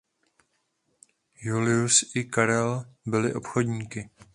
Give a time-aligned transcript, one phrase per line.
[1.41, 4.09] Julius i Karel byli obchodníky.